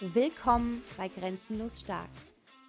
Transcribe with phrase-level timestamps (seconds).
[0.00, 2.10] Willkommen bei Grenzenlos Stark,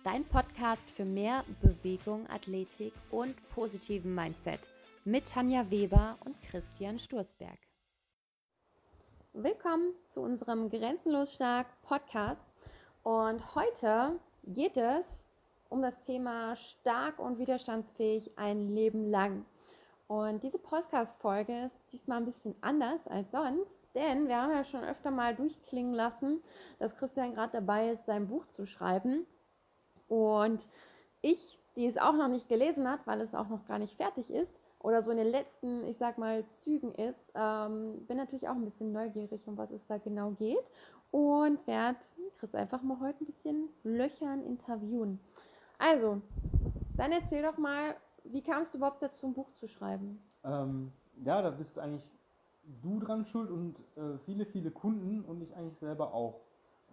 [0.06, 4.69] dein Podcast für mehr Bewegung, Athletik und positiven Mindset
[5.03, 7.58] mit Tanja Weber und Christian Sturzberg.
[9.34, 12.54] Willkommen zu unserem Grenzenlos Stark Podcast
[13.04, 15.34] und heute geht es
[15.68, 19.46] um das Thema stark und widerstandsfähig ein Leben lang.
[20.08, 24.84] Und diese Podcast-Folge ist diesmal ein bisschen anders als sonst, denn wir haben ja schon
[24.84, 26.42] öfter mal durchklingen lassen,
[26.80, 29.25] dass Christian gerade dabei ist, sein Buch zu schreiben.
[30.07, 30.66] Und
[31.21, 34.31] ich, die es auch noch nicht gelesen hat, weil es auch noch gar nicht fertig
[34.31, 38.55] ist oder so in den letzten, ich sag mal, Zügen ist, ähm, bin natürlich auch
[38.55, 40.71] ein bisschen neugierig, um was es da genau geht
[41.11, 41.99] und werde
[42.38, 45.19] Chris einfach mal heute ein bisschen löchern, interviewen.
[45.77, 46.21] Also,
[46.95, 47.95] dann erzähl doch mal,
[48.31, 50.20] wie kamst du überhaupt dazu, ein Buch zu schreiben?
[50.44, 50.91] Ähm,
[51.23, 52.09] ja, da bist eigentlich
[52.81, 56.41] du dran schuld und äh, viele, viele Kunden und ich eigentlich selber auch.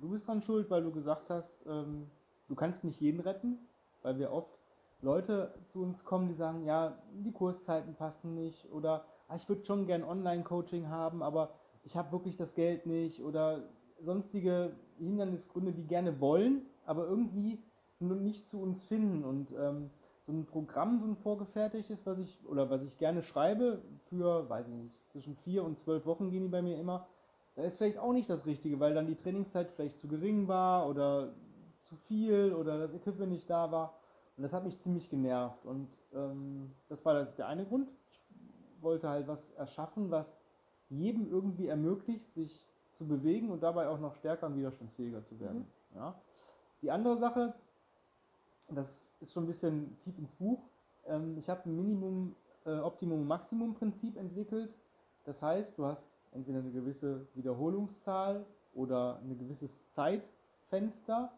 [0.01, 2.10] Du bist dran schuld, weil du gesagt hast, ähm,
[2.49, 3.59] du kannst nicht jeden retten,
[4.02, 4.59] weil wir oft
[5.02, 9.65] Leute zu uns kommen, die sagen, ja, die Kurszeiten passen nicht oder ah, ich würde
[9.65, 11.54] schon gern Online-Coaching haben, aber
[11.85, 13.65] ich habe wirklich das Geld nicht oder
[14.01, 17.63] sonstige Hindernisgründe, die gerne wollen, aber irgendwie
[18.01, 19.91] nicht zu uns finden und ähm,
[20.24, 24.68] so ein Programm, so ein vorgefertigtes, was ich oder was ich gerne schreibe, für, weiß
[24.68, 27.06] ich nicht, zwischen vier und zwölf Wochen gehen die bei mir immer,
[27.54, 30.88] da ist vielleicht auch nicht das Richtige, weil dann die Trainingszeit vielleicht zu gering war
[30.88, 31.34] oder
[31.80, 33.95] zu viel oder das Equipment nicht da war.
[34.36, 35.64] Und das hat mich ziemlich genervt.
[35.64, 37.92] Und ähm, das war das, der eine Grund.
[38.10, 40.45] Ich wollte halt was erschaffen, was
[40.88, 45.66] jedem irgendwie ermöglicht, sich zu bewegen und dabei auch noch stärker und widerstandsfähiger zu werden.
[45.92, 45.96] Mhm.
[45.96, 46.14] Ja.
[46.82, 47.54] Die andere Sache,
[48.68, 50.60] das ist schon ein bisschen tief ins Buch.
[51.07, 52.34] Ähm, ich habe ein Minimum,
[52.65, 54.74] äh, Optimum, Maximum Prinzip entwickelt.
[55.24, 61.32] Das heißt, du hast entweder eine gewisse Wiederholungszahl oder ein gewisses Zeitfenster,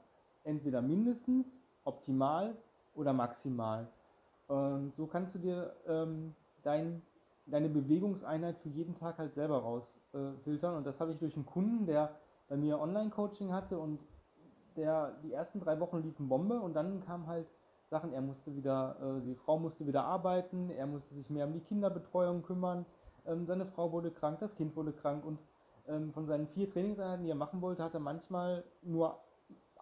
[0.45, 2.57] entweder mindestens, optimal
[2.95, 3.89] oder maximal.
[4.49, 7.03] Und so kannst du dir ähm, dein,
[7.47, 10.75] deine Bewegungseinheit für jeden Tag halt selber rausfiltern.
[10.75, 12.17] Äh, und das habe ich durch einen Kunden, der
[12.49, 14.01] bei mir Online-Coaching hatte und
[14.77, 17.47] der, die ersten drei Wochen liefen Bombe und dann kam halt
[17.89, 21.53] Sachen, er musste wieder, äh, die Frau musste wieder arbeiten, er musste sich mehr um
[21.53, 22.85] die Kinderbetreuung kümmern,
[23.27, 25.39] ähm, seine Frau wurde krank, das Kind wurde krank und
[25.89, 29.19] ähm, von seinen vier Trainingseinheiten, die er machen wollte, hat er manchmal nur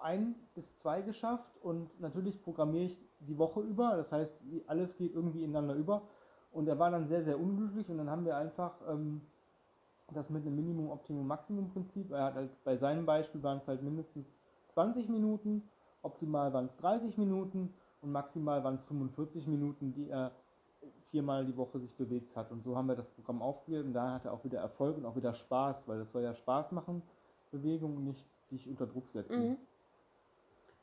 [0.03, 5.15] ein bis zwei geschafft und natürlich programmiere ich die Woche über, das heißt, alles geht
[5.15, 6.03] irgendwie ineinander über
[6.53, 9.23] und er war dann sehr, sehr unglücklich und dann haben wir einfach ähm,
[10.13, 13.69] das mit einem Minimum, Optimum, Maximum Prinzip, er hat halt bei seinem Beispiel waren es
[13.69, 14.35] halt mindestens
[14.75, 15.69] 20 Minuten,
[16.03, 20.33] optimal waren es 30 Minuten und maximal waren es 45 Minuten, die er
[21.03, 22.51] viermal die Woche sich bewegt hat.
[22.51, 25.07] Und so haben wir das Programm aufgewählt und da hat er auch wieder Erfolg und
[25.07, 27.03] auch wieder Spaß, weil das soll ja Spaß machen,
[27.51, 29.51] Bewegung und nicht dich unter Druck setzen.
[29.51, 29.57] Mhm.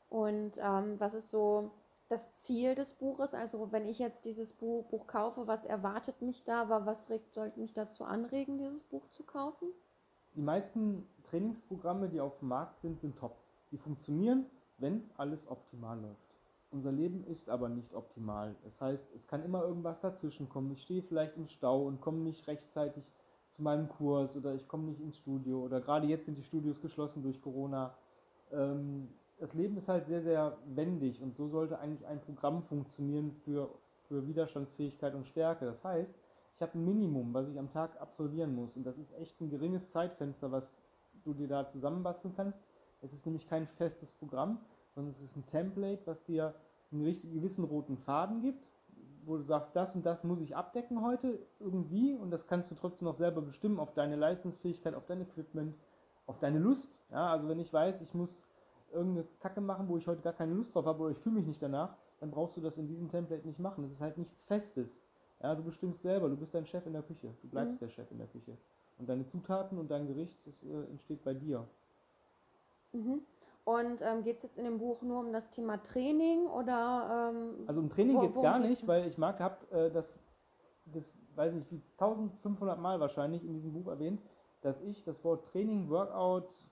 [0.08, 1.70] Und ähm, was ist so
[2.08, 3.34] das Ziel des Buches?
[3.34, 6.62] Also wenn ich jetzt dieses Buch, Buch kaufe, was erwartet mich da?
[6.62, 9.68] Aber was regt, sollte mich dazu anregen, dieses Buch zu kaufen?
[10.34, 13.36] Die meisten Trainingsprogramme, die auf dem Markt sind, sind top.
[13.72, 14.46] Die funktionieren,
[14.78, 16.32] wenn alles optimal läuft.
[16.70, 18.54] Unser Leben ist aber nicht optimal.
[18.64, 20.70] Das heißt, es kann immer irgendwas dazwischen kommen.
[20.72, 23.04] Ich stehe vielleicht im Stau und komme nicht rechtzeitig
[23.50, 26.80] zu meinem Kurs oder ich komme nicht ins Studio oder gerade jetzt sind die Studios
[26.80, 27.94] geschlossen durch Corona.
[28.50, 33.32] Ähm, das Leben ist halt sehr, sehr wendig und so sollte eigentlich ein Programm funktionieren
[33.32, 33.68] für,
[34.08, 35.66] für Widerstandsfähigkeit und Stärke.
[35.66, 36.14] Das heißt,
[36.54, 39.50] ich habe ein Minimum, was ich am Tag absolvieren muss und das ist echt ein
[39.50, 40.80] geringes Zeitfenster, was
[41.24, 42.58] du dir da zusammenbasteln kannst.
[43.02, 44.60] Es ist nämlich kein festes Programm,
[44.94, 46.54] sondern es ist ein Template, was dir
[46.90, 48.70] einen gewissen roten Faden gibt,
[49.24, 52.74] wo du sagst, das und das muss ich abdecken heute irgendwie und das kannst du
[52.74, 55.76] trotzdem noch selber bestimmen auf deine Leistungsfähigkeit, auf dein Equipment,
[56.26, 57.00] auf deine Lust.
[57.10, 58.44] Ja, also wenn ich weiß, ich muss
[58.92, 61.46] irgendeine Kacke machen, wo ich heute gar keine Lust drauf habe oder ich fühle mich
[61.46, 63.82] nicht danach, dann brauchst du das in diesem Template nicht machen.
[63.82, 65.02] Das ist halt nichts Festes.
[65.42, 67.86] Ja, du bestimmst selber, du bist dein Chef in der Küche, du bleibst mhm.
[67.86, 68.56] der Chef in der Küche.
[68.98, 71.66] Und deine Zutaten und dein Gericht, das äh, entsteht bei dir.
[72.92, 73.22] Mhm.
[73.64, 77.30] Und ähm, geht es jetzt in dem Buch nur um das Thema Training oder?
[77.32, 80.18] Ähm, also um Training geht es gar nicht, weil ich mag, habe äh, das,
[80.86, 84.20] das, weiß nicht wie 1500 Mal wahrscheinlich in diesem Buch erwähnt,
[84.62, 86.64] dass ich das Wort Training, Workout,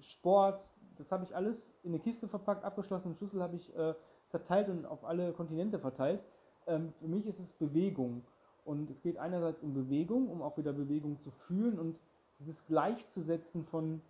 [0.00, 0.62] Sport,
[0.98, 3.94] das habe ich alles in eine Kiste verpackt, abgeschlossenen Schlüssel habe ich äh,
[4.26, 6.20] zerteilt und auf alle Kontinente verteilt.
[6.66, 8.22] Ähm, für mich ist es Bewegung.
[8.64, 11.98] Und es geht einerseits um Bewegung, um auch wieder Bewegung zu fühlen und
[12.40, 14.02] dieses Gleichzusetzen von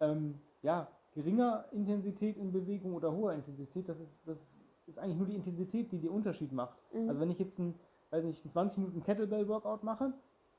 [0.00, 5.26] ähm, ja, geringer Intensität in Bewegung oder hoher Intensität, das ist, das ist eigentlich nur
[5.26, 6.76] die Intensität, die den Unterschied macht.
[6.92, 7.08] Mhm.
[7.08, 7.74] Also wenn ich jetzt ein,
[8.10, 10.12] weiß nicht, ein 20 Minuten Kettlebell-Workout mache,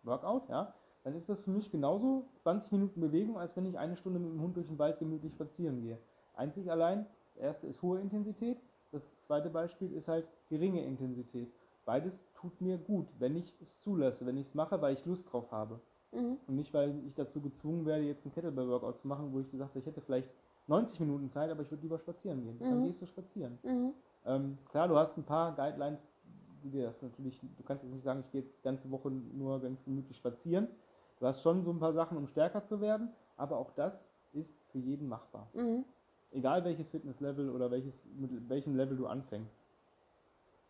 [0.04, 0.74] Workout, ja,
[1.04, 4.32] dann ist das für mich genauso 20 Minuten Bewegung, als wenn ich eine Stunde mit
[4.32, 6.00] dem Hund durch den Wald gemütlich spazieren gehe.
[6.34, 8.58] Einzig allein, das erste ist hohe Intensität,
[8.92, 11.52] das zweite Beispiel ist halt geringe Intensität.
[11.86, 15.32] Beides tut mir gut, wenn ich es zulasse, wenn ich es mache, weil ich Lust
[15.32, 15.80] drauf habe.
[16.12, 16.38] Mhm.
[16.48, 19.72] Und nicht, weil ich dazu gezwungen werde, jetzt ein Kettlebell-Workout zu machen, wo ich gesagt
[19.72, 20.32] habe, ich hätte vielleicht
[20.68, 22.58] 90 Minuten Zeit, aber ich würde lieber spazieren gehen.
[22.58, 22.70] Mhm.
[22.70, 23.60] Dann gehst du spazieren.
[23.64, 23.94] Mhm.
[24.26, 26.14] Ähm, klar, du hast ein paar Guidelines,
[26.64, 29.12] die dir das natürlich, du kannst jetzt nicht sagen, ich gehe jetzt die ganze Woche
[29.12, 30.68] nur ganz gemütlich spazieren.
[31.20, 34.56] Du hast schon so ein paar Sachen, um stärker zu werden, aber auch das ist
[34.72, 35.50] für jeden machbar.
[35.54, 35.86] Mhm.
[36.32, 39.64] Egal welches Fitnesslevel oder welches, mit welchem Level du anfängst.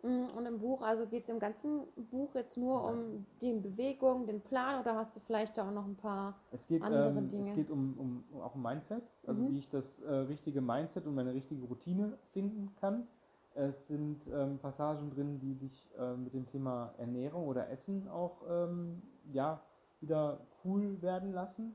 [0.06, 1.82] Mhm, und im Buch, also geht es im ganzen
[2.12, 2.90] Buch jetzt nur ja.
[2.90, 6.68] um die Bewegung, den Plan oder hast du vielleicht da auch noch ein paar es
[6.68, 7.42] geht, andere ähm, Dinge?
[7.42, 9.50] Es geht um, um, auch um Mindset, also mhm.
[9.50, 13.08] wie ich das äh, richtige Mindset und meine richtige Routine finden kann.
[13.56, 18.44] Es sind ähm, Passagen drin, die dich äh, mit dem Thema Ernährung oder Essen auch
[18.48, 19.62] ähm, ja,
[20.02, 21.74] wieder cool werden lassen.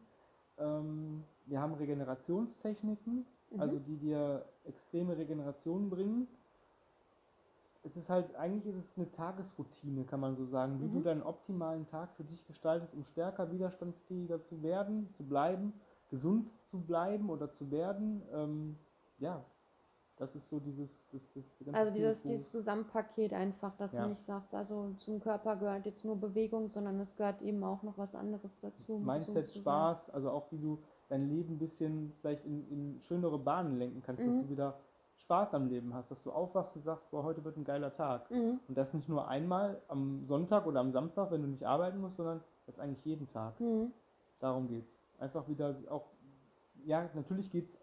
[0.59, 3.61] Ähm, wir haben Regenerationstechniken, mhm.
[3.61, 6.29] also die dir extreme Regeneration bringen
[7.83, 10.93] es ist halt, eigentlich ist es eine Tagesroutine, kann man so sagen, wie mhm.
[10.93, 15.73] du deinen optimalen Tag für dich gestaltest, um stärker widerstandsfähiger zu werden, zu bleiben,
[16.11, 18.23] gesund zu bleiben oder zu werden.
[18.33, 18.77] Ähm,
[19.19, 19.45] ja,
[20.21, 24.03] das ist so dieses, das, das ganze Also dieses, dieses Gesamtpaket einfach, dass ja.
[24.03, 27.83] du nicht sagst, also zum Körper gehört jetzt nur Bewegung, sondern es gehört eben auch
[27.83, 28.99] noch was anderes dazu.
[28.99, 30.79] Mindset, Spaß, also auch wie du
[31.09, 34.31] dein Leben ein bisschen vielleicht in, in schönere Bahnen lenken kannst, mhm.
[34.31, 34.79] dass du wieder
[35.21, 38.31] Spaß am Leben hast, dass du aufwachst und sagst, boah, heute wird ein geiler Tag.
[38.31, 38.59] Mhm.
[38.67, 42.17] Und das nicht nur einmal am Sonntag oder am Samstag, wenn du nicht arbeiten musst,
[42.17, 43.61] sondern das eigentlich jeden Tag.
[43.61, 43.93] Mhm.
[44.39, 45.03] Darum geht's.
[45.19, 46.07] Einfach wieder auch,
[46.87, 47.79] ja, natürlich geht's,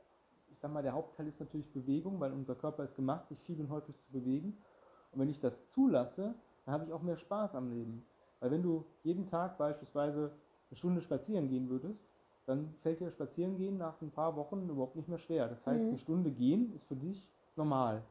[0.50, 3.60] ich sag mal, der Hauptteil ist natürlich Bewegung, weil unser Körper ist gemacht, sich viel
[3.60, 4.58] und häufig zu bewegen.
[5.12, 6.34] Und wenn ich das zulasse,
[6.66, 8.04] dann habe ich auch mehr Spaß am Leben.
[8.40, 10.32] Weil wenn du jeden Tag beispielsweise
[10.70, 12.08] eine Stunde spazieren gehen würdest,
[12.48, 15.50] dann fällt dir Spazierengehen nach ein paar Wochen überhaupt nicht mehr schwer.
[15.50, 15.90] Das heißt, mhm.
[15.90, 17.28] eine Stunde gehen ist für dich
[17.58, 18.02] normal.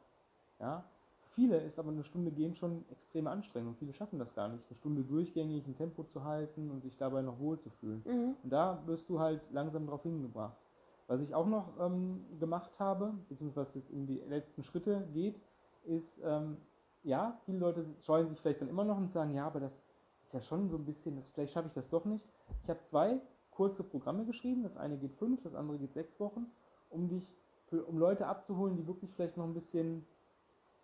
[0.60, 0.84] Ja?
[1.20, 3.74] Für viele ist aber eine Stunde gehen schon extreme Anstrengung.
[3.76, 7.22] Viele schaffen das gar nicht, eine Stunde durchgängig ein Tempo zu halten und sich dabei
[7.22, 8.02] noch wohlzufühlen.
[8.04, 8.36] Mhm.
[8.42, 10.58] Und da wirst du halt langsam darauf hingebracht.
[11.06, 15.40] Was ich auch noch ähm, gemacht habe, beziehungsweise jetzt in die letzten Schritte geht,
[15.84, 16.58] ist, ähm,
[17.04, 19.82] ja, viele Leute scheuen sich vielleicht dann immer noch und sagen, ja, aber das
[20.22, 22.26] ist ja schon so ein bisschen, das, vielleicht schaffe ich das doch nicht.
[22.62, 23.20] Ich habe zwei
[23.56, 24.62] kurze Programme geschrieben.
[24.62, 26.46] Das eine geht fünf, das andere geht sechs Wochen,
[26.90, 27.34] um dich,
[27.68, 30.04] für, um Leute abzuholen, die wirklich vielleicht noch ein bisschen,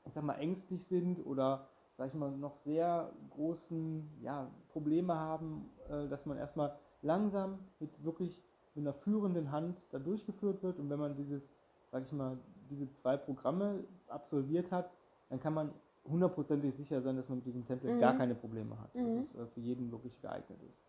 [0.06, 5.70] ich sag mal, ängstlich sind oder, sag ich mal, noch sehr großen ja, Probleme haben,
[5.90, 8.42] äh, dass man erstmal langsam mit wirklich
[8.74, 10.78] mit einer führenden Hand da durchgeführt wird.
[10.78, 11.54] Und wenn man dieses,
[11.90, 12.38] sag ich mal,
[12.70, 14.90] diese zwei Programme absolviert hat,
[15.28, 15.74] dann kann man
[16.08, 18.00] hundertprozentig sicher sein, dass man mit diesem Template mhm.
[18.00, 18.94] gar keine Probleme hat.
[18.94, 19.04] Mhm.
[19.04, 20.82] Dass es äh, für jeden wirklich geeignet ist.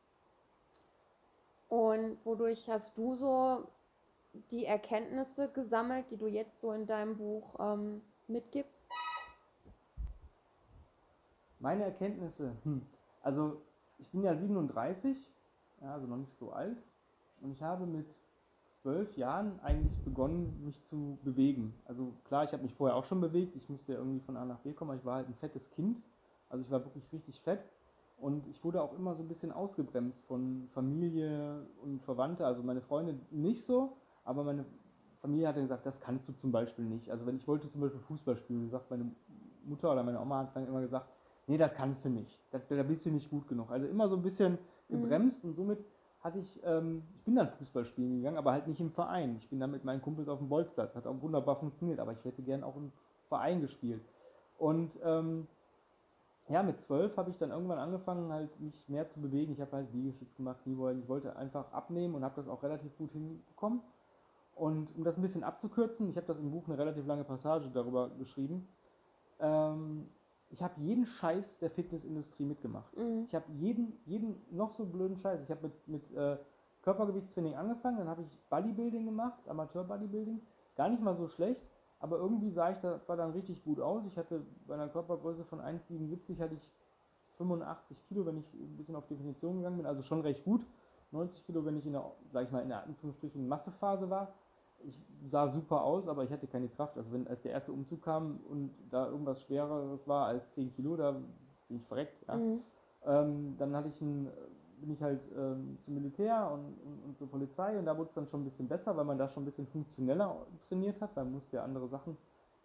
[1.74, 3.68] Und wodurch hast du so
[4.52, 8.88] die Erkenntnisse gesammelt, die du jetzt so in deinem Buch ähm, mitgibst?
[11.58, 12.84] Meine Erkenntnisse, hm.
[13.24, 13.60] also
[13.98, 15.18] ich bin ja 37,
[15.82, 16.78] ja, also noch nicht so alt,
[17.42, 18.20] und ich habe mit
[18.84, 21.74] zwölf Jahren eigentlich begonnen, mich zu bewegen.
[21.86, 24.46] Also klar, ich habe mich vorher auch schon bewegt, ich musste ja irgendwie von A
[24.46, 26.04] nach B kommen, ich war halt ein fettes Kind,
[26.50, 27.66] also ich war wirklich richtig fett
[28.18, 32.46] und ich wurde auch immer so ein bisschen ausgebremst von Familie und Verwandte.
[32.46, 34.66] Also meine Freunde nicht so, aber meine
[35.20, 37.10] Familie hat dann gesagt, das kannst du zum Beispiel nicht.
[37.10, 39.12] Also wenn ich wollte zum Beispiel Fußball spielen, sagt meine
[39.66, 41.08] Mutter oder meine Oma hat dann immer gesagt,
[41.48, 42.40] nee, das kannst du nicht.
[42.52, 43.72] Da, da bist du nicht gut genug.
[43.72, 45.02] Also immer so ein bisschen mhm.
[45.02, 45.50] gebremst mhm.
[45.50, 45.80] und somit
[46.22, 49.36] hatte ich, ähm, ich bin dann Fußball spielen gegangen, aber halt nicht im Verein.
[49.36, 52.24] Ich bin dann mit meinen Kumpels auf dem Bolzplatz, hat auch wunderbar funktioniert, aber ich
[52.24, 52.94] hätte gern auch im
[53.28, 54.02] Verein gespielt.
[54.58, 55.48] Und ähm,
[56.50, 59.54] ja, mit zwölf habe ich dann irgendwann angefangen, halt mich mehr zu bewegen.
[59.54, 61.02] Ich habe halt Liegestütz gemacht, Kniebeugen.
[61.02, 63.82] Ich wollte einfach abnehmen und habe das auch relativ gut hinbekommen.
[64.56, 67.70] Und um das ein bisschen abzukürzen, ich habe das im Buch eine relativ lange Passage
[67.72, 68.68] darüber geschrieben.
[69.40, 70.10] Ähm,
[70.50, 72.96] ich habe jeden Scheiß der Fitnessindustrie mitgemacht.
[72.96, 73.24] Mhm.
[73.26, 75.42] Ich habe jeden, jeden noch so blöden Scheiß.
[75.42, 76.38] Ich habe mit, mit äh,
[76.84, 80.42] Körpergewichtstraining angefangen, dann habe ich Bodybuilding gemacht, Amateur-Bodybuilding.
[80.76, 81.62] Gar nicht mal so schlecht.
[82.04, 84.06] Aber irgendwie sah ich da zwar dann richtig gut aus.
[84.06, 86.70] Ich hatte bei einer Körpergröße von 1,77 hatte ich
[87.38, 90.66] 85 Kilo, wenn ich ein bisschen auf Definition gegangen bin, also schon recht gut.
[91.12, 94.34] 90 Kilo, wenn ich in der, sag ich mal, in der Anführungsstrichen Massephase war.
[94.84, 96.98] Ich sah super aus, aber ich hatte keine Kraft.
[96.98, 100.98] Also wenn als der erste Umzug kam und da irgendwas Schwereres war als 10 Kilo,
[100.98, 101.12] da
[101.70, 102.22] bin ich verreckt.
[102.28, 102.36] Ja.
[102.36, 102.60] Mhm.
[103.06, 104.30] Ähm, dann hatte ich ein
[104.84, 108.14] bin ich halt ähm, zum Militär und, und, und, zur Polizei und da wurde es
[108.14, 111.32] dann schon ein bisschen besser, weil man da schon ein bisschen funktioneller trainiert hat, man
[111.32, 112.18] musste ja andere Sachen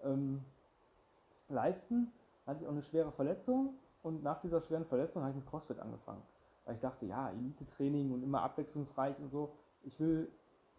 [0.03, 0.41] ähm,
[1.49, 2.11] leisten.
[2.45, 5.47] Da hatte ich auch eine schwere Verletzung und nach dieser schweren Verletzung habe ich mit
[5.47, 6.23] CrossFit angefangen.
[6.65, 9.53] weil ich dachte, ja, Elite-Training und immer abwechslungsreich und so.
[9.85, 10.29] Ich will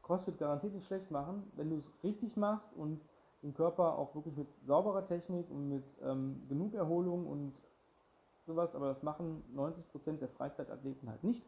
[0.03, 2.99] CrossFit garantiert nicht schlecht machen, wenn du es richtig machst und
[3.43, 7.53] den Körper auch wirklich mit sauberer Technik und mit ähm, genug Erholung und
[8.49, 11.45] sowas, aber das machen 90% der Freizeitathleten halt nicht.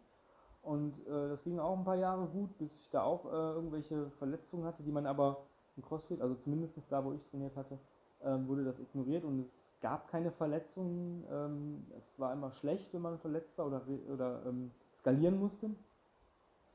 [0.61, 4.11] Und äh, das ging auch ein paar Jahre gut, bis ich da auch äh, irgendwelche
[4.11, 5.37] Verletzungen hatte, die man aber
[5.75, 7.79] im CrossFit, also zumindest da, wo ich trainiert hatte,
[8.23, 11.25] ähm, wurde das ignoriert und es gab keine Verletzungen.
[11.31, 13.81] Ähm, es war immer schlecht, wenn man verletzt war oder,
[14.13, 15.71] oder ähm, skalieren musste.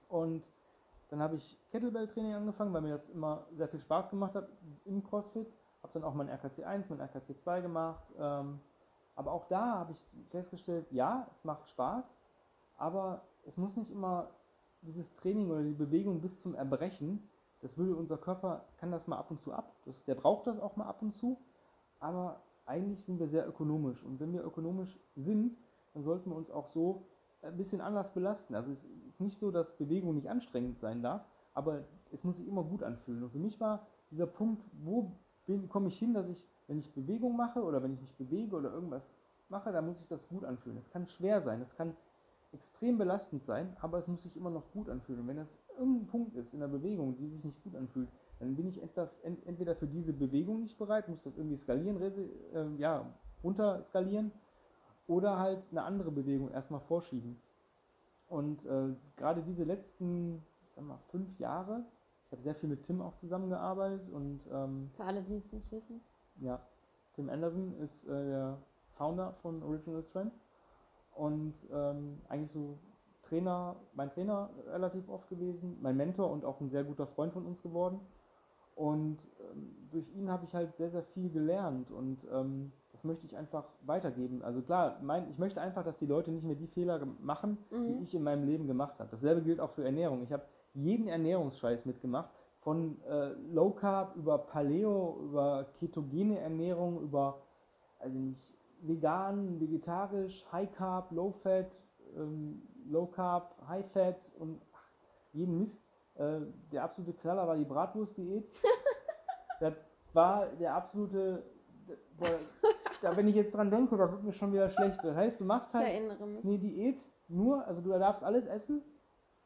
[0.09, 0.49] Und
[1.09, 4.49] dann habe ich Kettlebell-Training angefangen, weil mir das immer sehr viel Spaß gemacht hat
[4.85, 5.47] im CrossFit.
[5.83, 8.05] Habe dann auch mein RKC 1, mein RKC 2 gemacht.
[9.17, 12.19] Aber auch da habe ich festgestellt, ja, es macht Spaß,
[12.77, 14.31] aber es muss nicht immer
[14.83, 17.29] dieses Training oder die Bewegung bis zum Erbrechen
[17.61, 19.73] das würde unser Körper, kann das mal ab und zu ab.
[19.85, 21.39] Das, der braucht das auch mal ab und zu.
[22.01, 24.05] Aber eigentlich sind wir sehr ökonomisch.
[24.05, 25.57] Und wenn wir ökonomisch sind,
[25.95, 27.07] dann sollten wir uns auch so
[27.43, 28.55] ein bisschen anders belasten.
[28.55, 32.47] Also es ist nicht so, dass Bewegung nicht anstrengend sein darf, aber es muss sich
[32.47, 33.23] immer gut anfühlen.
[33.23, 35.13] Und für mich war dieser Punkt, wo
[35.69, 38.73] komme ich hin, dass ich, wenn ich Bewegung mache oder wenn ich mich bewege oder
[38.73, 39.15] irgendwas
[39.49, 40.77] mache, dann muss ich das gut anfühlen.
[40.77, 41.97] Es kann schwer sein, es kann
[42.53, 45.21] extrem belastend sein, aber es muss sich immer noch gut anfühlen.
[45.21, 48.09] Und wenn das irgendein Punkt ist in der Bewegung, die sich nicht gut anfühlt,
[48.39, 53.07] dann bin ich entweder für diese Bewegung nicht bereit, muss das irgendwie skalieren, äh, ja,
[53.43, 54.33] runter skalieren
[55.07, 57.41] oder halt eine andere Bewegung erstmal vorschieben.
[58.29, 61.85] Und äh, gerade diese letzten, ich sag mal, fünf Jahre,
[62.27, 65.71] ich habe sehr viel mit Tim auch zusammengearbeitet und ähm, für alle, die es nicht
[65.71, 66.01] wissen.
[66.41, 66.61] Ja,
[67.15, 68.59] Tim Anderson ist äh, der
[68.93, 70.43] Founder von Original Strengths
[71.15, 72.79] und ähm, eigentlich so
[73.23, 77.45] Trainer, mein Trainer relativ oft gewesen, mein Mentor und auch ein sehr guter Freund von
[77.45, 78.01] uns geworden.
[78.75, 83.25] Und ähm, durch ihn habe ich halt sehr, sehr viel gelernt und ähm, das möchte
[83.25, 84.43] ich einfach weitergeben.
[84.43, 87.87] Also klar, mein, ich möchte einfach, dass die Leute nicht mehr die Fehler machen, mhm.
[87.87, 89.11] die ich in meinem Leben gemacht habe.
[89.11, 90.23] Dasselbe gilt auch für Ernährung.
[90.23, 92.31] Ich habe jeden Ernährungsscheiß mitgemacht,
[92.67, 97.41] von äh, Low Carb über Paleo, über ketogene Ernährung, über
[98.01, 101.71] also nicht vegan, vegetarisch, High Carb, Low Fat,
[102.17, 104.83] ähm, Low Carb, High Fat und ach,
[105.33, 105.81] jeden Mist.
[106.17, 106.41] Äh,
[106.73, 108.49] der absolute Knaller war die Bratwurst-Diät.
[109.61, 109.75] das
[110.13, 111.45] war der absolute.
[112.17, 112.27] Boah,
[113.01, 114.99] da, wenn ich jetzt dran denke, da wird mir schon wieder schlecht.
[115.05, 118.83] Das heißt, du machst halt eine Diät nur, also du darfst alles essen,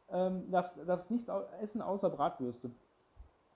[0.08, 2.70] ähm, darfst, darfst nichts essen außer Bratwürste.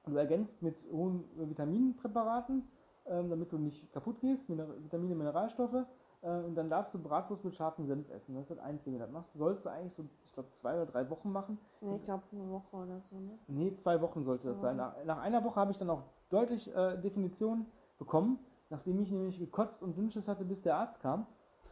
[0.04, 2.68] Du ergänzt mit hohen Vitaminpräparaten,
[3.06, 5.86] ähm, damit du nicht kaputt gehst, Miner Vitamine, Mineralstoffe
[6.24, 8.34] äh, und dann darfst du Bratwurst mit scharfem Senf essen.
[8.34, 8.98] Das ist das Einzige.
[8.98, 11.58] Das machst, sollst du eigentlich so, ich glaube, zwei oder drei Wochen machen.
[11.80, 13.38] Nee, ich glaube eine Woche oder so, ne?
[13.46, 14.62] Nee, zwei Wochen sollte das ja.
[14.62, 14.76] sein.
[14.76, 17.66] Nach, nach, einer Woche habe ich dann auch deutlich äh, Definitionen
[17.98, 18.38] bekommen,
[18.70, 21.26] nachdem ich nämlich gekotzt und Dünnschiss hatte, bis der Arzt kam.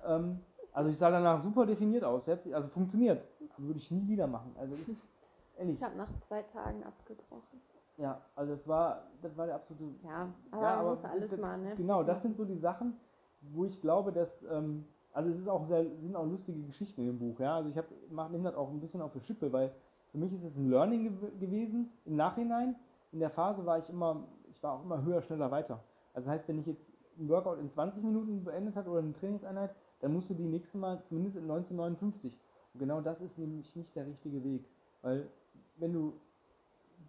[0.04, 0.40] Ähm,
[0.72, 2.28] also ich sah danach super definiert aus.
[2.28, 3.26] Also funktioniert.
[3.58, 4.54] Würde ich nie wieder machen.
[4.58, 5.00] Also ist,
[5.56, 5.78] ehrlich.
[5.78, 7.60] Ich habe nach zwei Tagen abgebrochen.
[7.98, 9.94] Ja, also das war, das war der absolute.
[10.02, 11.74] Ja, aber ja, man muss alles das, mal, ne?
[11.76, 12.96] Genau, das sind so die Sachen,
[13.40, 17.06] wo ich glaube, dass, ähm, also es ist auch sehr, sind auch lustige Geschichten in
[17.08, 17.56] dem Buch, ja.
[17.56, 17.88] Also ich habe
[18.30, 19.72] nehme das auch ein bisschen auf die Schippe, weil
[20.08, 22.76] für mich ist es ein Learning ge gewesen im Nachhinein.
[23.12, 25.82] In der Phase war ich immer, ich war auch immer höher, schneller, weiter.
[26.14, 29.12] Also das heißt, wenn ich jetzt ein Workout in 20 Minuten beendet hat oder eine
[29.12, 32.38] Trainingseinheit, dann musst du die nächste Mal zumindest in 1959.
[32.72, 34.68] Und genau das ist nämlich nicht der richtige Weg.
[35.02, 35.28] Weil
[35.76, 36.14] wenn du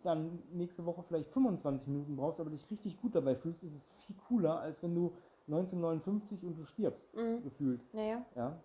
[0.05, 3.89] dann nächste Woche vielleicht 25 Minuten brauchst, aber dich richtig gut dabei fühlst, ist es
[4.05, 5.13] viel cooler, als wenn du
[5.48, 7.43] 1959 und du stirbst, mhm.
[7.43, 7.81] gefühlt.
[7.93, 8.25] Naja.
[8.36, 8.60] Ja.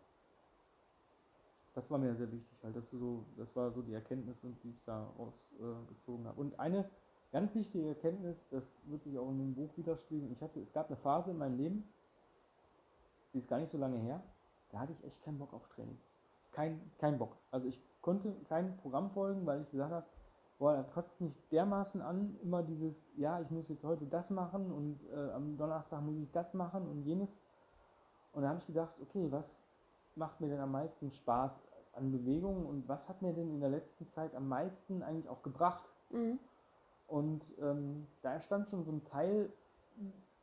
[1.74, 4.82] Das war mir sehr wichtig, weil das so, das war so die Erkenntnis, die ich
[4.82, 6.40] da ausgezogen äh, habe.
[6.40, 6.88] Und eine
[7.30, 10.32] ganz wichtige Erkenntnis, das wird sich auch in dem Buch widerspiegeln.
[10.32, 11.88] Ich hatte, es gab eine Phase in meinem Leben,
[13.32, 14.22] die ist gar nicht so lange her,
[14.70, 15.98] da hatte ich echt keinen Bock auf Training.
[16.52, 17.36] Kein, kein Bock.
[17.50, 20.06] Also ich konnte kein Programm folgen, weil ich gesagt habe,
[20.58, 24.72] boah, das kotzt mich dermaßen an, immer dieses, ja, ich muss jetzt heute das machen
[24.72, 27.38] und äh, am Donnerstag muss ich das machen und jenes.
[28.32, 29.64] Und da habe ich gedacht, okay, was
[30.16, 31.62] macht mir denn am meisten Spaß
[31.92, 35.42] an Bewegung und was hat mir denn in der letzten Zeit am meisten eigentlich auch
[35.42, 35.88] gebracht?
[36.10, 36.38] Mhm.
[37.06, 39.52] Und ähm, da entstand schon so ein Teil,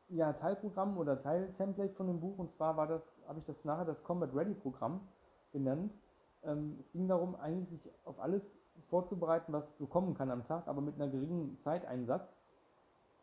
[0.10, 3.86] ja, Teilprogramm oder Teiltemplate von dem Buch und zwar war das, habe ich das nachher
[3.86, 5.08] das Combat Ready Programm
[5.52, 5.94] genannt.
[6.46, 8.58] Ähm, es ging darum, eigentlich sich auf alles
[8.90, 12.38] vorzubereiten, was so kommen kann am Tag, aber mit einer geringen Zeiteinsatz.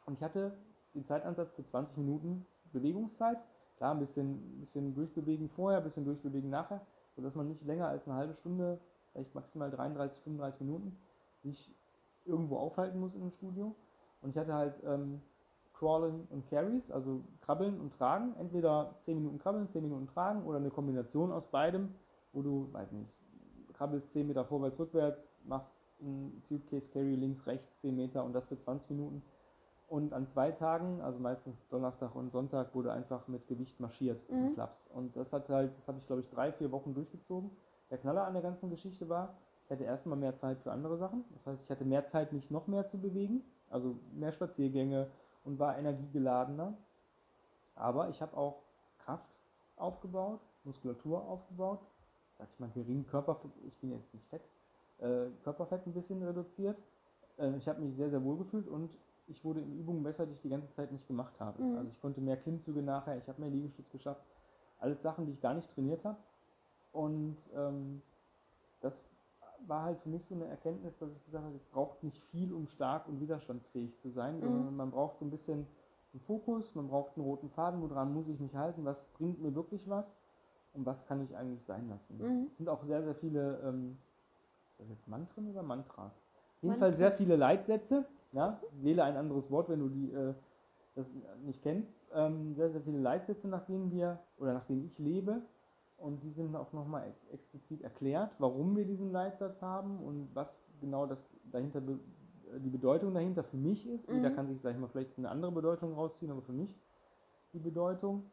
[0.07, 0.53] Und ich hatte
[0.95, 3.39] den Zeitansatz für 20 Minuten Bewegungszeit.
[3.77, 6.81] Klar, ein bisschen, bisschen durchbewegen vorher, ein bisschen durchbewegen nachher,
[7.17, 8.79] sodass man nicht länger als eine halbe Stunde,
[9.13, 10.99] vielleicht maximal 33, 35 Minuten,
[11.43, 11.75] sich
[12.25, 13.75] irgendwo aufhalten muss in einem Studio.
[14.23, 15.21] Und ich hatte halt ähm,
[15.75, 18.35] Crawlen und Carries, also Krabbeln und Tragen.
[18.39, 21.93] Entweder 10 Minuten Krabbeln, 10 Minuten Tragen oder eine Kombination aus beidem,
[22.33, 23.21] wo du, weiß nicht,
[23.73, 28.47] krabbelst 10 Meter vorwärts, rückwärts, machst ein Suitcase Carry links, rechts 10 Meter und das
[28.47, 29.23] für 20 Minuten.
[29.89, 34.47] Und an zwei Tagen, also meistens Donnerstag und Sonntag, wurde einfach mit Gewicht marschiert Mhm.
[34.47, 34.87] im Klaps.
[34.87, 37.51] Und das hat halt, das habe ich glaube ich drei, vier Wochen durchgezogen.
[37.91, 41.25] Der Knaller an der ganzen Geschichte war, ich hatte erstmal mehr Zeit für andere Sachen.
[41.35, 45.11] Das heißt, ich hatte mehr Zeit, mich noch mehr zu bewegen, also mehr Spaziergänge
[45.45, 46.75] und war energiegeladener.
[47.75, 48.63] Aber ich habe auch
[48.99, 49.29] Kraft
[49.77, 51.81] aufgebaut, Muskulatur aufgebaut,
[52.39, 54.43] sag ich mal, geringen Körperfett, ich bin jetzt nicht fett,
[54.99, 56.79] äh, Körperfett ein bisschen reduziert.
[57.39, 58.91] Äh, ich habe mich sehr, sehr wohl gefühlt und
[59.29, 61.63] ich wurde in Übungen besser, die ich die ganze Zeit nicht gemacht habe.
[61.63, 61.77] Mhm.
[61.77, 64.23] Also ich konnte mehr Klimmzüge nachher, ich habe mehr Liegestütz geschafft.
[64.79, 66.19] Alles Sachen, die ich gar nicht trainiert habe.
[66.93, 68.03] Und ähm,
[68.81, 69.05] das
[69.67, 72.53] war halt für mich so eine Erkenntnis, dass ich gesagt habe, es braucht nicht viel,
[72.53, 75.67] um stark und widerstandsfähig zu sein, sondern man braucht so ein bisschen
[76.13, 79.55] einen Fokus, man braucht einen roten Faden, woran muss ich mich halten, was bringt mir
[79.55, 80.19] wirklich was
[80.75, 82.19] und was kann ich eigentlich sein lassen.
[82.19, 82.47] Mhm.
[82.51, 83.99] Es sind auch sehr, sehr viele, ähm,
[84.71, 86.27] ist das jetzt Mantren oder Mantras?
[86.57, 86.79] Auf jeden Mantren.
[86.79, 90.35] Fall sehr viele Leitsätze, ja, wähle ein anderes Wort, wenn du die, äh,
[90.95, 91.13] das
[91.45, 95.43] nicht kennst, ähm, sehr, sehr viele Leitsätze, nach denen wir, oder nach denen ich lebe,
[95.97, 100.71] und die sind auch nochmal ex- explizit erklärt, warum wir diesen Leitsatz haben und was
[100.81, 101.99] genau das dahinter be
[102.59, 104.11] die Bedeutung dahinter für mich ist.
[104.11, 104.35] Jeder Mhm.
[104.35, 106.77] kann sich, sag ich mal, vielleicht eine andere Bedeutung rausziehen, aber für mich
[107.55, 108.31] die Bedeutung.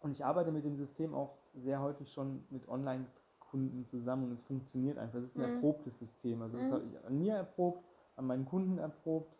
[0.00, 4.42] Und ich arbeite mit dem System auch sehr häufig schon mit Online-Kunden zusammen und es
[4.42, 5.18] funktioniert einfach.
[5.18, 5.54] Es ist ein Mhm.
[5.54, 6.42] erprobtes System.
[6.42, 6.74] Also das Mhm.
[6.74, 7.84] habe ich an mir erprobt,
[8.16, 9.34] an meinen Kunden erprobt.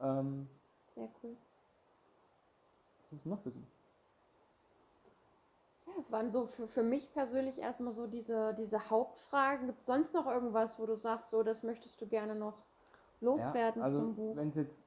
[0.00, 0.48] Ähm,
[0.94, 1.36] Sehr cool.
[3.02, 3.66] was willst du noch wissen?
[5.86, 9.66] Ja, es waren so für, für mich persönlich erstmal so diese, diese Hauptfragen.
[9.66, 12.62] Gibt es sonst noch irgendwas, wo du sagst, so, das möchtest du gerne noch
[13.20, 14.36] loswerden Ja, also zum Buch?
[14.36, 14.82] wenn es jetzt,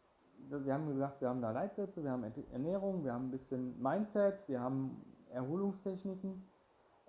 [0.49, 3.81] wir haben gesagt, wir haben da Leitsätze, wir haben Ernä- Ernährung, wir haben ein bisschen
[3.81, 6.43] Mindset, wir haben Erholungstechniken.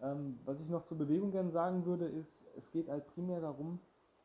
[0.01, 3.81] Ähm, was ich noch zur Bewegung gerne sagen würde, ist, es geht halt primär darum,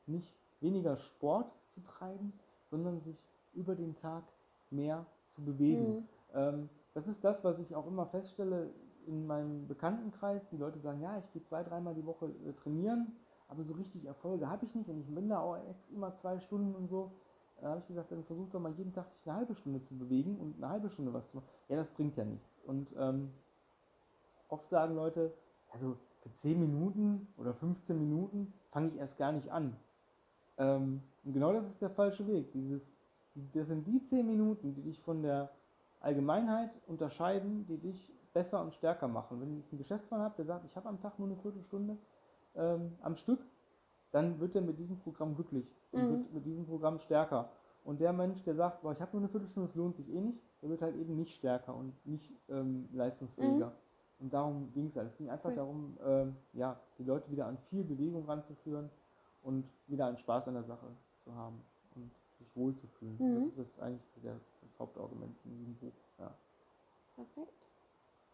[0.05, 2.33] nicht weniger Sport zu treiben,
[2.69, 3.17] sondern sich
[3.53, 4.23] über den Tag
[4.69, 5.89] mehr zu bewegen.
[5.89, 6.07] Mhm.
[6.33, 8.69] Ähm, das ist das, was ich auch immer feststelle
[9.07, 10.49] in meinem Bekanntenkreis.
[10.49, 13.15] Die Leute sagen, ja, ich gehe zwei, dreimal die Woche äh, trainieren,
[13.47, 15.57] aber so richtig Erfolge habe ich nicht und ich bin da auch
[15.91, 17.13] immer zwei Stunden und so.
[17.61, 19.95] Da habe ich gesagt, dann versuch doch mal jeden Tag dich eine halbe Stunde zu
[19.95, 21.47] bewegen und eine halbe Stunde was zu machen.
[21.69, 22.59] Ja, das bringt ja nichts.
[22.65, 23.31] Und ähm,
[24.49, 25.31] oft sagen Leute,
[25.71, 29.75] also für 10 Minuten oder 15 Minuten fange ich erst gar nicht an.
[30.57, 32.51] Ähm, und genau das ist der falsche Weg.
[32.51, 32.93] Dieses,
[33.53, 35.51] das sind die 10 Minuten, die dich von der
[35.99, 39.39] Allgemeinheit unterscheiden, die dich besser und stärker machen.
[39.39, 41.97] Wenn ich einen Geschäftsmann habe, der sagt, ich habe am Tag nur eine Viertelstunde
[42.55, 43.39] ähm, am Stück,
[44.11, 46.09] dann wird er mit diesem Programm glücklich und Mhm.
[46.09, 47.49] wird mit diesem Programm stärker.
[47.83, 50.21] Und der Mensch, der sagt, boah, ich habe nur eine Viertelstunde, es lohnt sich eh
[50.21, 53.73] nicht, der wird halt eben nicht stärker und nicht ähm, leistungsfähiger.
[54.19, 55.07] Und darum ging es halt.
[55.07, 55.55] Es ging einfach Cool.
[55.55, 58.91] darum, ähm, ja, die Leute wieder an viel Bewegung ranzuführen
[59.41, 60.85] und wieder einen Spaß an der Sache
[61.23, 61.59] zu haben
[61.95, 63.17] und sich wohlzufühlen.
[63.17, 63.35] Mhm.
[63.35, 65.93] Das ist das eigentlich das, das Hauptargument in diesem Buch.
[66.19, 66.31] Ja.
[67.15, 67.53] Perfekt.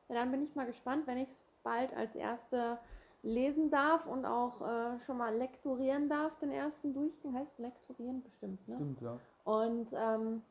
[0.09, 2.77] Ja, dann bin ich mal gespannt, wenn ich es bald als erste
[3.23, 7.33] lesen darf und auch äh, schon mal lektorieren darf, den ersten Durchgang.
[7.33, 8.75] Heißt es lektorieren bestimmt, ne?
[8.75, 9.19] Stimmt, ja.
[9.43, 10.43] Und ähm,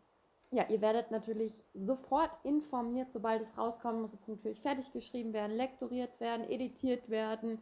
[0.50, 5.56] ja, ihr werdet natürlich sofort informiert, sobald es rauskommt, muss jetzt natürlich fertig geschrieben werden,
[5.56, 7.60] lektoriert werden, editiert werden,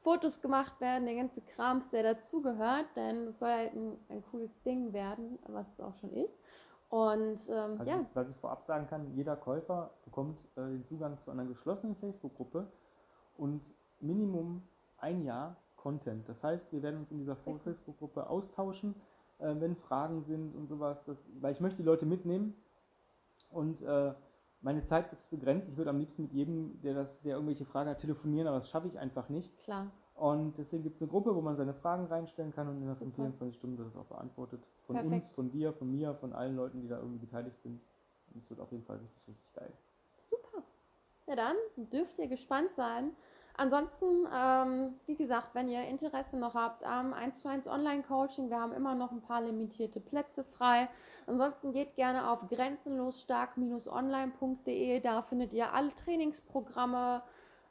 [0.00, 4.62] Fotos gemacht werden, der ganze Krams, der dazugehört, denn es soll halt ein, ein cooles
[4.62, 6.40] Ding werden, was es auch schon ist.
[6.88, 11.18] Und ähm, Also, ja, was ich vorab sagen kann, jeder Käufer bekommt äh, den Zugang
[11.18, 12.70] zu einer geschlossenen Facebook-Gruppe
[13.36, 13.60] und
[14.00, 14.62] Minimum
[14.98, 16.28] ein Jahr Content.
[16.28, 17.36] Das heißt, wir werden uns in dieser.
[17.36, 18.94] Facebook-Gruppe austauschen,
[19.38, 22.54] äh, wenn Fragen sind und sowas, das, weil ich möchte die Leute mitnehmen
[23.50, 24.14] und äh,
[24.62, 25.68] meine Zeit ist begrenzt.
[25.68, 28.68] Ich würde am liebsten mit jedem, der, das, der irgendwelche Fragen hat, telefonieren, aber das
[28.68, 29.56] schaffe ich einfach nicht.
[29.58, 29.90] klar.
[30.16, 33.08] Und deswegen gibt es eine Gruppe, wo man seine Fragen reinstellen kann und innerhalb von
[33.08, 33.22] Super.
[33.22, 34.66] 24 Stunden wird es auch beantwortet.
[34.86, 35.14] Von Perfekt.
[35.14, 37.82] uns, von dir, von mir, von allen Leuten, die da irgendwie beteiligt sind.
[38.32, 39.72] Und es wird auf jeden Fall richtig, richtig geil.
[40.18, 40.64] Super.
[41.26, 43.10] Ja, dann dürft ihr gespannt sein.
[43.58, 48.60] Ansonsten, ähm, wie gesagt, wenn ihr Interesse noch habt am 1 zu 1 Online-Coaching, wir
[48.60, 50.90] haben immer noch ein paar limitierte Plätze frei.
[51.26, 57.22] Ansonsten geht gerne auf grenzenlosstark-online.de, da findet ihr alle Trainingsprogramme,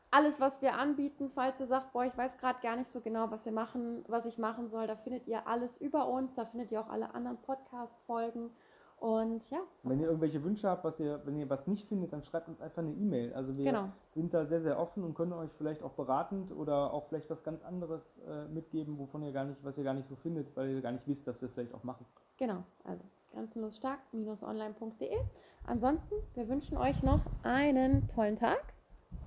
[0.09, 1.29] alles, was wir anbieten.
[1.29, 4.25] Falls ihr sagt, boah, ich weiß gerade gar nicht so genau, was, ihr machen, was
[4.25, 7.37] ich machen soll, da findet ihr alles über uns, da findet ihr auch alle anderen
[7.37, 8.49] Podcast-Folgen.
[8.97, 12.23] Und ja, wenn ihr irgendwelche Wünsche habt, was ihr, wenn ihr was nicht findet, dann
[12.23, 13.33] schreibt uns einfach eine E-Mail.
[13.33, 13.89] Also wir genau.
[14.13, 17.43] sind da sehr, sehr offen und können euch vielleicht auch beratend oder auch vielleicht was
[17.43, 20.69] ganz anderes äh, mitgeben, wovon ihr gar nicht, was ihr gar nicht so findet, weil
[20.71, 22.05] ihr gar nicht wisst, dass wir es vielleicht auch machen.
[22.37, 23.03] Genau, also
[23.33, 25.17] grenzenlosstark-online.de.
[25.65, 28.63] Ansonsten, wir wünschen euch noch einen tollen Tag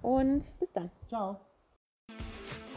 [0.02, 0.90] und bis dann.
[1.08, 1.36] Ciao!